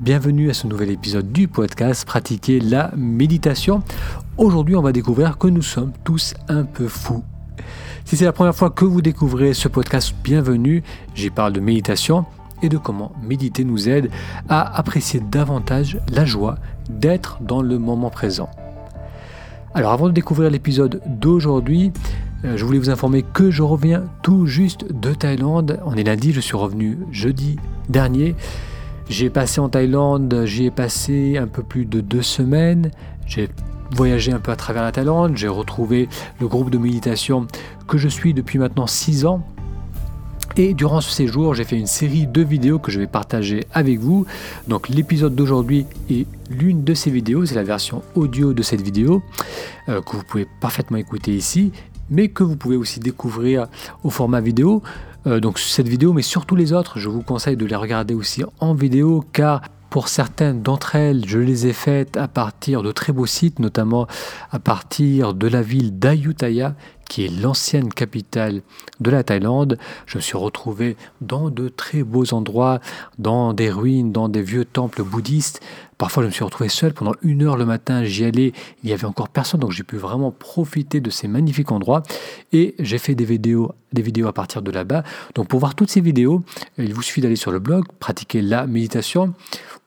[0.00, 3.82] bienvenue à ce nouvel épisode du podcast Pratiquer la méditation.
[4.38, 7.22] Aujourd'hui on va découvrir que nous sommes tous un peu fous.
[8.06, 10.82] Si c'est la première fois que vous découvrez ce podcast, bienvenue,
[11.14, 12.24] j'y parle de méditation
[12.62, 14.10] et de comment méditer nous aide
[14.48, 16.56] à apprécier davantage la joie
[16.88, 18.48] d'être dans le moment présent.
[19.74, 21.92] Alors avant de découvrir l'épisode d'aujourd'hui,
[22.46, 25.78] euh, je voulais vous informer que je reviens tout juste de Thaïlande.
[25.84, 27.58] On est lundi, je suis revenu jeudi
[27.90, 28.34] dernier.
[29.10, 32.92] J'ai passé en Thaïlande, j'y ai passé un peu plus de deux semaines.
[33.26, 33.48] J'ai
[33.90, 36.08] voyagé un peu à travers la Thaïlande, j'ai retrouvé
[36.40, 37.48] le groupe de méditation
[37.88, 39.44] que je suis depuis maintenant six ans.
[40.56, 43.98] Et durant ce séjour, j'ai fait une série de vidéos que je vais partager avec
[43.98, 44.26] vous.
[44.68, 49.24] Donc l'épisode d'aujourd'hui est l'une de ces vidéos, c'est la version audio de cette vidéo
[49.88, 51.72] euh, que vous pouvez parfaitement écouter ici
[52.10, 53.66] mais que vous pouvez aussi découvrir
[54.04, 54.82] au format vidéo.
[55.26, 58.42] Euh, donc cette vidéo, mais surtout les autres, je vous conseille de les regarder aussi
[58.58, 63.12] en vidéo car pour certaines d'entre elles, je les ai faites à partir de très
[63.12, 64.06] beaux sites, notamment
[64.52, 66.76] à partir de la ville d'Ayutthaya,
[67.10, 68.62] qui est l'ancienne capitale
[69.00, 69.78] de la Thaïlande.
[70.06, 72.78] Je me suis retrouvé dans de très beaux endroits,
[73.18, 75.60] dans des ruines, dans des vieux temples bouddhistes.
[75.98, 78.04] Parfois, je me suis retrouvé seul pendant une heure le matin.
[78.04, 78.52] J'y allais,
[78.82, 82.04] il n'y avait encore personne, donc j'ai pu vraiment profiter de ces magnifiques endroits.
[82.52, 83.74] Et j'ai fait des vidéos,
[84.26, 85.02] à partir de là-bas.
[85.34, 86.42] Donc, pour voir toutes ces vidéos,
[86.78, 89.34] il vous suffit d'aller sur le blog, pratiquer la méditation,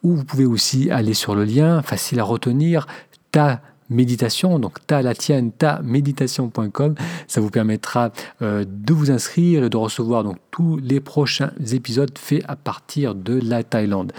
[0.03, 2.85] ou vous pouvez aussi aller sur le lien, facile à retenir,
[3.31, 6.95] ta méditation, donc ta la tienne, ta méditation.com.
[7.27, 12.17] Ça vous permettra euh, de vous inscrire et de recevoir donc tous les prochains épisodes
[12.17, 14.13] faits à partir de la Thaïlande.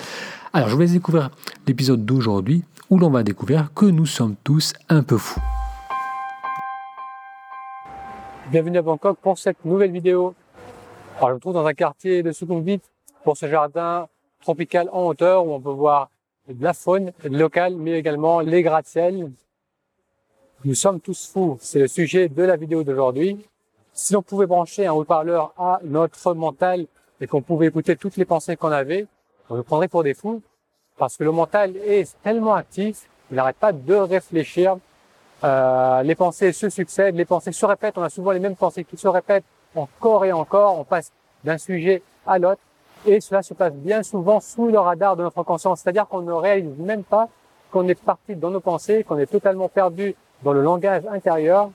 [0.53, 1.31] Alors je vous laisse découvrir
[1.67, 5.41] l'épisode d'aujourd'hui où l'on va découvrir que nous sommes tous un peu fous.
[8.51, 10.35] Bienvenue à Bangkok pour cette nouvelle vidéo.
[11.17, 12.81] Alors je me trouve dans un quartier de Sukhumvit
[13.25, 14.07] pour ce jardin
[14.41, 16.11] tropical en hauteur où on peut voir
[16.49, 19.33] de la faune locale, mais également les gratte-ciels.
[20.67, 23.39] Nous sommes tous fous, c'est le sujet de la vidéo d'aujourd'hui.
[23.93, 26.87] Si l'on pouvait brancher un haut-parleur à notre mental
[27.21, 29.07] et qu'on pouvait écouter toutes les pensées qu'on avait,
[29.51, 30.41] on nous prendrait pour des fous,
[30.97, 34.79] parce que le mental est tellement actif, il n'arrête pas de réfléchir.
[35.45, 38.85] Euh, les pensées se succèdent, les pensées se répètent, on a souvent les mêmes pensées
[38.85, 39.45] qui se répètent
[39.75, 41.13] encore et encore, on passe
[41.45, 42.63] d'un sujet à l'autre.
[43.05, 45.83] Et cela se passe bien souvent sous le radar de notre conscience.
[45.83, 47.29] C'est-à-dire qu'on ne réalise même pas
[47.71, 51.71] qu'on est parti dans nos pensées, qu'on est totalement perdu dans le langage intérieur.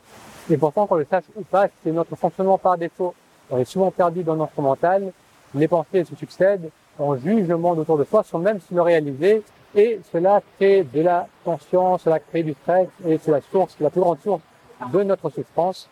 [0.49, 3.13] Et pourtant, qu'on le sache ou pas, c'est notre fonctionnement par défaut.
[3.51, 5.11] On est souvent perdu dans notre mental.
[5.53, 6.69] Les pensées se succèdent.
[6.97, 9.43] On juge le monde autour de soi sans même se le réaliser.
[9.75, 12.87] Et cela crée de la tension, cela crée du stress.
[13.07, 14.41] Et c'est la source, la plus grande source
[14.91, 15.89] de notre souffrance.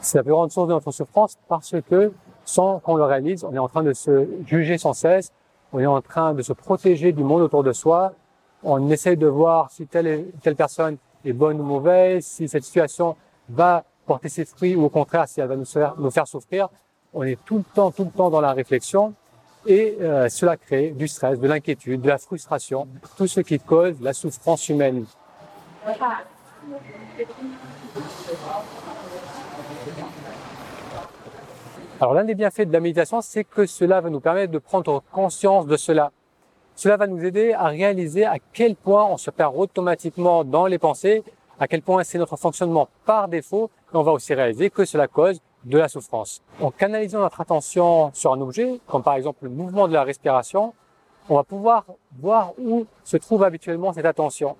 [0.00, 2.12] C'est la plus grande source de notre souffrance parce que
[2.44, 3.44] sans qu'on le réalise.
[3.44, 5.32] On est en train de se juger sans cesse.
[5.72, 8.12] On est en train de se protéger du monde autour de soi.
[8.62, 13.16] On essaie de voir si telle, telle personne est bonne ou mauvaise, si cette situation
[13.48, 16.68] va porter ses fruits ou au contraire si elle va nous faire, souffrir.
[17.12, 19.14] On est tout le temps, tout le temps dans la réflexion
[19.66, 22.86] et euh, cela crée du stress, de l'inquiétude, de la frustration,
[23.16, 25.06] tout ce qui cause la souffrance humaine.
[32.00, 35.02] Alors l'un des bienfaits de la méditation, c'est que cela va nous permettre de prendre
[35.12, 36.10] conscience de cela.
[36.76, 40.78] Cela va nous aider à réaliser à quel point on se perd automatiquement dans les
[40.78, 41.22] pensées,
[41.60, 45.06] à quel point c'est notre fonctionnement par défaut, et on va aussi réaliser que cela
[45.06, 46.42] cause de la souffrance.
[46.60, 50.74] En canalisant notre attention sur un objet, comme par exemple le mouvement de la respiration,
[51.28, 51.86] on va pouvoir
[52.18, 54.56] voir où se trouve habituellement cette attention.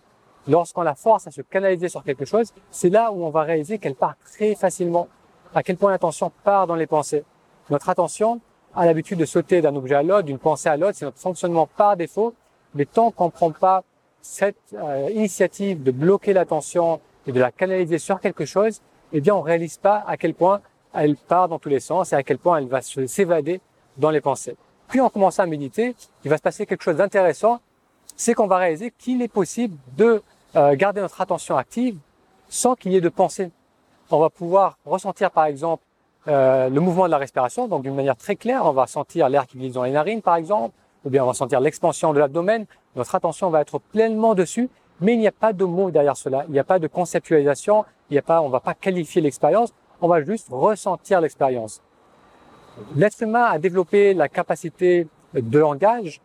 [0.47, 3.79] Lorsqu'on la force à se canaliser sur quelque chose, c'est là où on va réaliser
[3.79, 5.09] qu'elle part très facilement
[5.55, 7.25] à quel point l'attention part dans les pensées.
[7.71, 8.41] Notre attention
[8.77, 11.67] a l'habitude de sauter d'un objet à l'autre, d'une pensée à l'autre, c'est notre fonctionnement
[11.67, 12.35] par défaut,
[12.75, 13.85] mais tant qu'on ne prend pas
[14.21, 18.81] cette euh, initiative de bloquer l'attention et de la canaliser sur quelque chose,
[19.13, 20.61] eh bien on réalise pas à quel point
[20.93, 23.61] elle part dans tous les sens et à quel point elle va s'évader
[23.97, 24.57] dans les pensées.
[24.89, 27.61] Puis en commençant à méditer, il va se passer quelque chose d'intéressant,
[28.17, 30.23] c'est qu'on va réaliser qu'il est possible de
[30.57, 31.99] euh, garder notre attention active
[32.49, 33.51] sans qu'il y ait de pensée
[34.11, 35.84] on va pouvoir ressentir par exemple
[36.27, 39.47] euh, le mouvement de la respiration, donc d'une manière très claire, on va sentir l'air
[39.47, 40.75] qui glisse dans les narines par exemple,
[41.05, 42.65] ou bien on va sentir l'expansion de l'abdomen,
[42.97, 46.45] notre attention va être pleinement dessus, mais il n'y a pas de mots derrière cela,
[46.49, 49.75] il n'y a pas de conceptualisation, il n'y a pas, on va pas qualifier l'expérience,
[50.01, 51.83] on va juste ressentir l'expérience.
[52.97, 56.23] L'être humain a développé la capacité de langage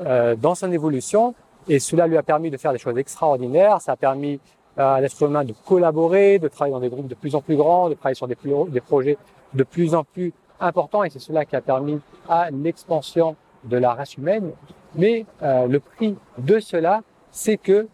[0.00, 1.34] euh, dans son évolution
[1.68, 4.38] et cela lui a permis de faire des choses extraordinaires, ça a permis
[4.76, 7.88] à l'être humain de collaborer, de travailler dans des groupes de plus en plus grands,
[7.88, 9.18] de travailler sur des projets
[9.54, 11.04] de plus en plus importants.
[11.04, 14.52] Et c'est cela qui a permis à l'expansion de la race humaine.
[14.94, 17.88] Mais euh, le prix de cela, c'est que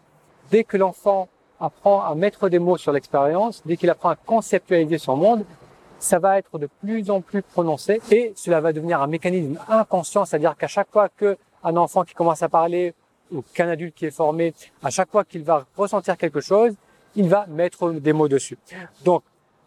[0.51, 1.27] dès que l'enfant
[1.59, 5.43] apprend à mettre des mots sur l'expérience, dès qu'il apprend à conceptualiser son monde,
[5.99, 10.25] ça va être de plus en plus prononcé et cela va devenir un mécanisme inconscient,
[10.25, 11.35] c'est-à-dire qu'à chaque fois qu'un
[11.75, 12.93] enfant qui commence à parler
[13.31, 16.73] ou qu'un adulte qui est formé, à chaque fois qu'il va ressentir quelque chose,
[17.15, 18.57] il va mettre des mots dessus.
[19.03, 19.23] Donc,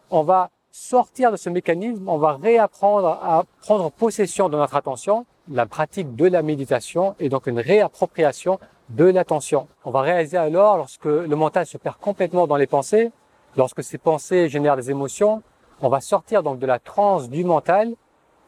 [0.09, 5.27] on va sortir de ce mécanisme, on va réapprendre à prendre possession de notre attention,
[5.49, 8.59] la pratique de la méditation et donc une réappropriation
[8.91, 9.69] de l'attention.
[9.85, 13.11] On va réaliser alors, lorsque le mental se perd complètement dans les pensées,
[13.57, 15.43] lorsque ces pensées génèrent des émotions,
[15.81, 17.95] on va sortir donc de la transe du mental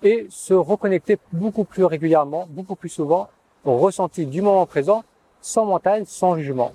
[0.02, 3.28] et se reconnecter beaucoup plus régulièrement, beaucoup plus souvent
[3.64, 5.04] au ressenti du moment présent,
[5.40, 6.72] sans mental, sans jugement.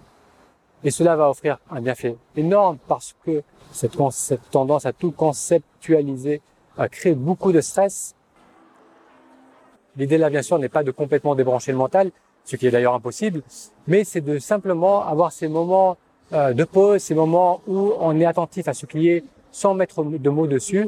[0.83, 3.97] Et cela va offrir un bienfait énorme parce que cette,
[4.51, 6.41] tendance à tout conceptualiser
[6.77, 8.15] a créé beaucoup de stress.
[9.95, 12.11] L'idée là, bien sûr, n'est pas de complètement débrancher le mental,
[12.45, 13.41] ce qui est d'ailleurs impossible,
[13.87, 15.97] mais c'est de simplement avoir ces moments
[16.33, 20.03] euh, de pause, ces moments où on est attentif à ce qui est sans mettre
[20.03, 20.87] de mots dessus,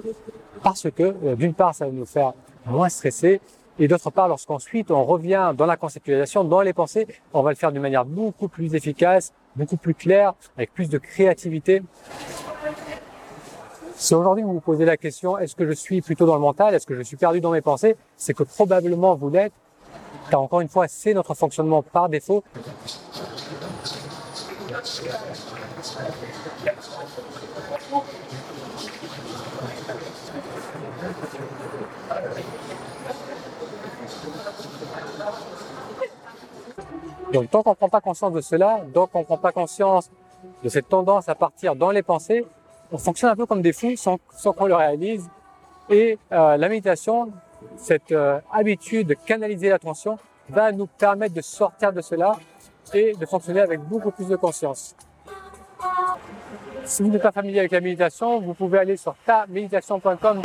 [0.62, 2.34] parce que euh, d'une part, ça va nous faire
[2.66, 3.42] moins stresser,
[3.80, 7.56] et d'autre part, lorsqu'ensuite on revient dans la conceptualisation, dans les pensées, on va le
[7.56, 11.84] faire d'une manière beaucoup plus efficace, beaucoup plus claire, avec plus de créativité.
[13.96, 16.74] Si aujourd'hui vous vous posez la question, est-ce que je suis plutôt dans le mental,
[16.74, 19.54] est-ce que je suis perdu dans mes pensées, c'est que probablement vous l'êtes,
[20.32, 22.44] car encore une fois, c'est notre fonctionnement par défaut.
[37.34, 40.10] Donc tant qu'on ne prend pas conscience de cela, donc on ne prend pas conscience
[40.64, 42.46] de cette tendance à partir dans les pensées,
[42.92, 44.18] on fonctionne un peu comme des fous sans,
[44.54, 45.30] qu'on le réalise.
[45.90, 47.32] Et euh, la méditation,
[47.78, 50.18] cette euh, habitude de canaliser l'attention,
[50.50, 52.32] va nous permettre de sortir de cela
[52.94, 54.96] et de fonctionner avec beaucoup plus de conscience.
[56.86, 60.42] Si vous n'êtes pas familier avec la méditation, vous pouvez aller sur taméditation.com